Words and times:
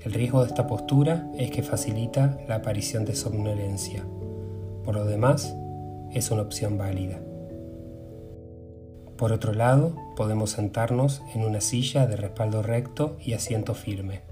El 0.00 0.14
riesgo 0.14 0.40
de 0.40 0.48
esta 0.48 0.66
postura 0.66 1.30
es 1.36 1.50
que 1.50 1.62
facilita 1.62 2.38
la 2.48 2.56
aparición 2.56 3.04
de 3.04 3.14
somnolencia. 3.14 4.02
Por 4.82 4.94
lo 4.94 5.04
demás, 5.04 5.54
es 6.10 6.30
una 6.30 6.40
opción 6.40 6.78
válida. 6.78 7.20
Por 9.18 9.32
otro 9.32 9.52
lado, 9.52 9.94
podemos 10.16 10.52
sentarnos 10.52 11.20
en 11.34 11.44
una 11.44 11.60
silla 11.60 12.06
de 12.06 12.16
respaldo 12.16 12.62
recto 12.62 13.18
y 13.20 13.34
asiento 13.34 13.74
firme, 13.74 14.22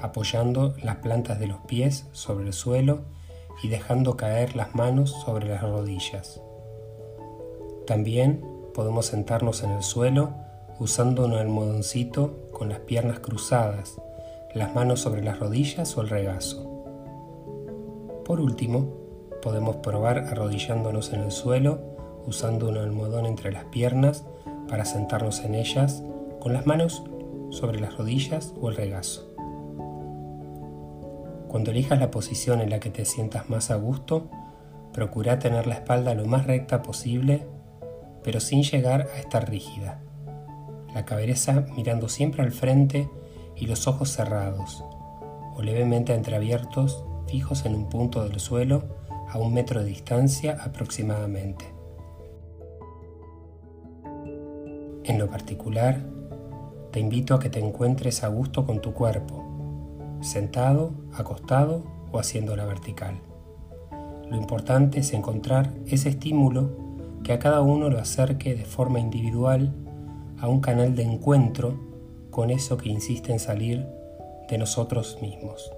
apoyando 0.00 0.74
las 0.82 0.96
plantas 0.96 1.38
de 1.38 1.46
los 1.46 1.60
pies 1.60 2.06
sobre 2.10 2.48
el 2.48 2.52
suelo 2.52 3.02
y 3.62 3.68
dejando 3.68 4.16
caer 4.16 4.56
las 4.56 4.74
manos 4.74 5.12
sobre 5.24 5.48
las 5.48 5.62
rodillas. 5.62 6.40
También 7.86 8.44
podemos 8.74 9.06
sentarnos 9.06 9.62
en 9.62 9.70
el 9.70 9.84
suelo 9.84 10.34
usando 10.80 11.26
un 11.26 11.34
almohadoncito 11.34 12.48
con 12.52 12.70
las 12.70 12.80
piernas 12.80 13.20
cruzadas, 13.20 14.00
las 14.54 14.74
manos 14.74 15.00
sobre 15.00 15.22
las 15.22 15.38
rodillas 15.38 15.96
o 15.96 16.02
el 16.02 16.08
regazo. 16.08 16.66
Por 18.24 18.40
último, 18.40 18.88
podemos 19.42 19.76
probar 19.76 20.18
arrodillándonos 20.18 21.12
en 21.12 21.20
el 21.20 21.30
suelo 21.30 21.80
usando 22.26 22.68
un 22.68 22.76
almohadón 22.76 23.26
entre 23.26 23.52
las 23.52 23.64
piernas 23.66 24.24
para 24.68 24.84
sentarnos 24.84 25.40
en 25.40 25.54
ellas 25.54 26.02
con 26.40 26.52
las 26.52 26.66
manos 26.66 27.02
sobre 27.50 27.80
las 27.80 27.96
rodillas 27.96 28.54
o 28.60 28.68
el 28.68 28.76
regazo. 28.76 29.34
Cuando 31.48 31.72
elijas 31.72 31.98
la 31.98 32.10
posición 32.10 32.60
en 32.60 32.70
la 32.70 32.78
que 32.78 32.90
te 32.90 33.04
sientas 33.04 33.50
más 33.50 33.70
a 33.70 33.76
gusto, 33.76 34.30
procura 34.92 35.38
tener 35.38 35.66
la 35.66 35.74
espalda 35.74 36.14
lo 36.14 36.26
más 36.26 36.46
recta 36.46 36.82
posible, 36.82 37.46
pero 38.22 38.38
sin 38.38 38.62
llegar 38.62 39.08
a 39.14 39.18
estar 39.18 39.48
rígida 39.48 40.02
la 40.94 41.04
cabeza 41.04 41.66
mirando 41.76 42.08
siempre 42.08 42.42
al 42.42 42.52
frente 42.52 43.08
y 43.56 43.66
los 43.66 43.86
ojos 43.86 44.10
cerrados, 44.10 44.84
o 45.54 45.62
levemente 45.62 46.14
entreabiertos, 46.14 47.04
fijos 47.26 47.64
en 47.64 47.74
un 47.74 47.88
punto 47.88 48.26
del 48.26 48.40
suelo 48.40 48.84
a 49.28 49.38
un 49.38 49.54
metro 49.54 49.80
de 49.80 49.86
distancia 49.86 50.58
aproximadamente. 50.62 51.64
En 55.04 55.18
lo 55.18 55.28
particular, 55.28 56.00
te 56.90 57.00
invito 57.00 57.34
a 57.34 57.38
que 57.38 57.50
te 57.50 57.60
encuentres 57.60 58.24
a 58.24 58.28
gusto 58.28 58.66
con 58.66 58.80
tu 58.80 58.92
cuerpo, 58.92 60.18
sentado, 60.20 60.92
acostado 61.14 61.84
o 62.12 62.18
haciendo 62.18 62.56
la 62.56 62.64
vertical. 62.64 63.20
Lo 64.28 64.36
importante 64.36 65.00
es 65.00 65.12
encontrar 65.12 65.72
ese 65.86 66.08
estímulo 66.08 66.70
que 67.22 67.32
a 67.32 67.38
cada 67.38 67.60
uno 67.60 67.90
lo 67.90 67.98
acerque 67.98 68.54
de 68.54 68.64
forma 68.64 69.00
individual 69.00 69.74
a 70.38 70.48
un 70.48 70.60
canal 70.60 70.94
de 70.94 71.02
encuentro 71.02 71.89
con 72.30 72.50
eso 72.50 72.76
que 72.76 72.88
insiste 72.88 73.32
en 73.32 73.40
salir 73.40 73.86
de 74.48 74.58
nosotros 74.58 75.18
mismos. 75.20 75.72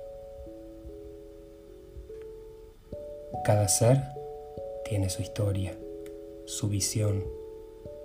Cada 3.44 3.68
ser 3.68 3.98
tiene 4.84 5.10
su 5.10 5.22
historia, 5.22 5.76
su 6.44 6.68
visión 6.68 7.24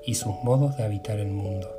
y 0.04 0.16
sus 0.16 0.34
modos 0.44 0.78
de 0.78 0.84
habitar 0.84 1.20
el 1.20 1.28
mundo. 1.28 1.70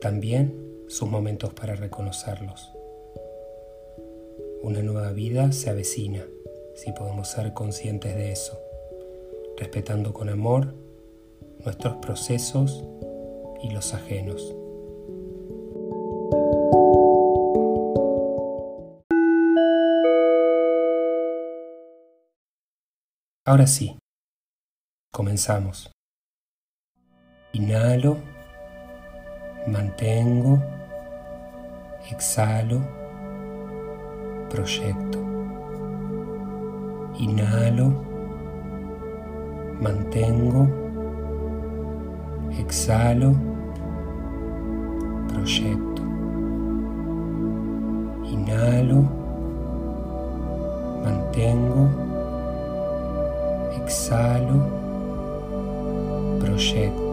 También 0.00 0.84
sus 0.88 1.08
momentos 1.08 1.52
para 1.52 1.74
reconocerlos. 1.74 2.70
Una 4.62 4.82
nueva 4.82 5.12
vida 5.12 5.52
se 5.52 5.70
avecina 5.70 6.24
si 6.74 6.92
podemos 6.92 7.28
ser 7.28 7.52
conscientes 7.52 8.14
de 8.14 8.32
eso, 8.32 8.58
respetando 9.56 10.12
con 10.12 10.28
amor 10.28 10.74
nuestros 11.64 11.96
procesos 11.96 12.84
y 13.62 13.70
los 13.70 13.94
ajenos. 13.94 14.54
Ahora 23.48 23.68
sí, 23.68 23.96
comenzamos. 25.12 25.92
Inhalo, 27.52 28.18
mantengo, 29.68 30.60
exhalo, 32.10 32.80
proyecto. 34.50 35.20
Inhalo, 37.20 37.86
mantengo, 39.80 40.68
Exhalo, 42.58 43.32
proyecto. 45.28 46.02
Inhalo, 48.24 49.02
mantengo, 51.04 52.05
exhalo, 53.86 54.60
proyecto. 56.40 57.05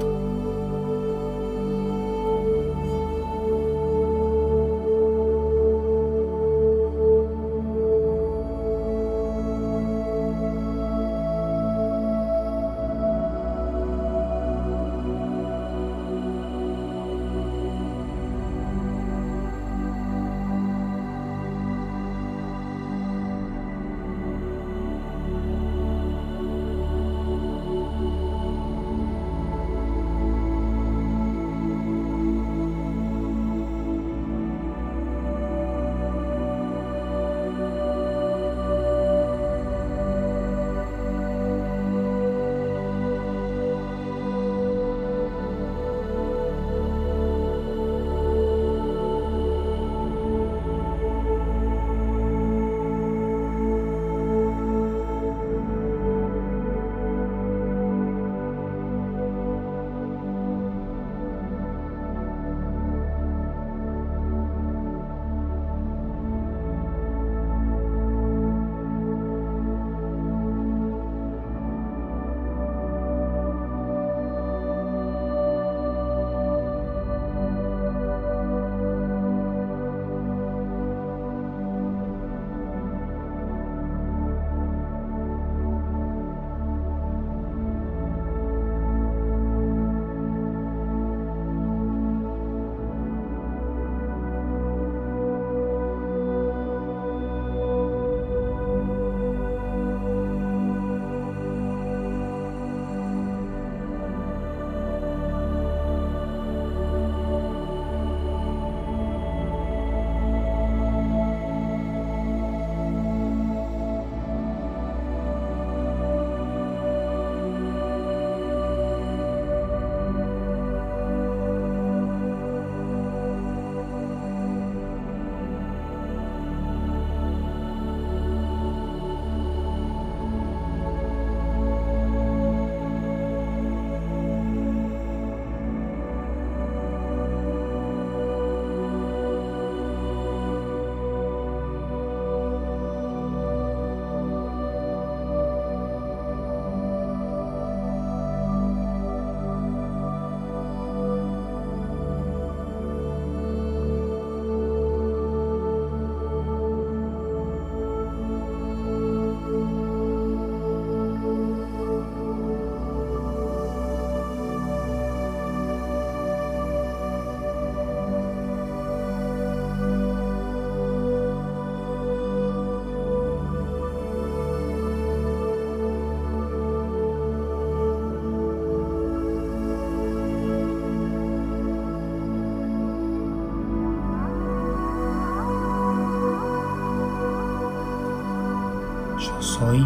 Yo 189.24 189.42
soy 189.42 189.80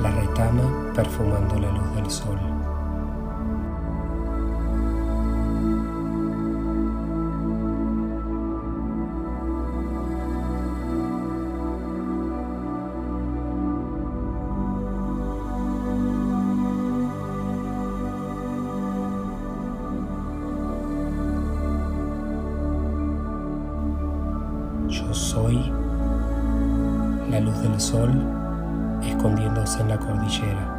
la 0.00 0.10
retama 0.12 0.62
perfumando 0.94 1.58
la 1.58 1.70
luz 1.72 1.94
del 1.94 2.10
sol. 2.10 2.38
Del 27.70 27.80
sol 27.80 28.10
escondiéndose 29.02 29.80
en 29.80 29.88
la 29.88 29.98
cordillera. 29.98 30.76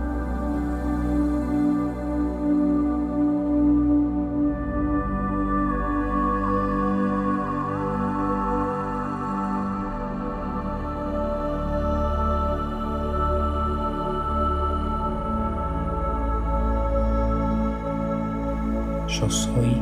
Yo 19.08 19.30
soy 19.30 19.82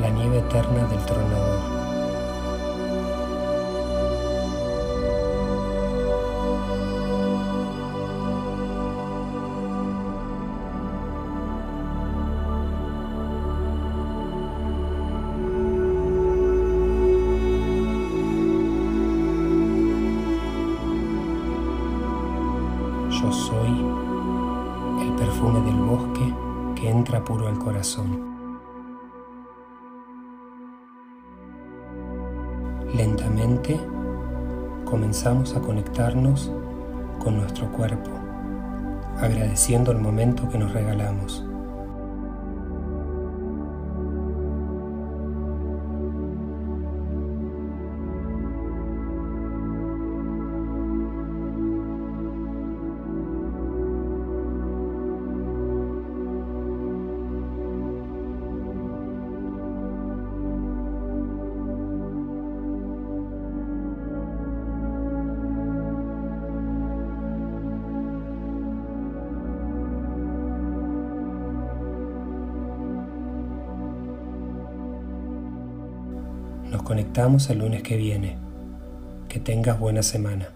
la 0.00 0.10
nieve 0.10 0.38
eterna 0.38 0.86
del 0.86 1.04
tronador. 1.04 1.75
Entra 27.06 27.22
al 27.46 27.58
corazón. 27.60 28.58
Lentamente 32.96 33.78
comenzamos 34.84 35.54
a 35.54 35.60
conectarnos 35.60 36.50
con 37.20 37.36
nuestro 37.36 37.70
cuerpo, 37.70 38.10
agradeciendo 39.18 39.92
el 39.92 39.98
momento 39.98 40.48
que 40.48 40.58
nos 40.58 40.72
regalamos. 40.72 41.45
Conectamos 76.86 77.50
el 77.50 77.58
lunes 77.58 77.82
que 77.82 77.96
viene. 77.96 78.36
Que 79.28 79.40
tengas 79.40 79.78
buena 79.80 80.04
semana. 80.04 80.55